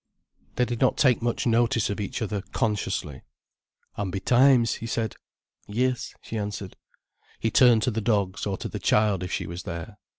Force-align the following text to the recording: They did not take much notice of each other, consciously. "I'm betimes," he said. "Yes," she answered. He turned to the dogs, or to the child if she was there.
They 0.55 0.65
did 0.65 0.81
not 0.81 0.97
take 0.97 1.21
much 1.21 1.45
notice 1.45 1.91
of 1.91 1.99
each 1.99 2.23
other, 2.23 2.41
consciously. 2.53 3.21
"I'm 3.97 4.09
betimes," 4.09 4.77
he 4.81 4.87
said. 4.87 5.13
"Yes," 5.67 6.15
she 6.23 6.39
answered. 6.39 6.75
He 7.39 7.51
turned 7.51 7.83
to 7.83 7.91
the 7.91 8.01
dogs, 8.01 8.47
or 8.47 8.57
to 8.57 8.67
the 8.67 8.79
child 8.79 9.21
if 9.21 9.31
she 9.31 9.45
was 9.45 9.61
there. 9.61 9.99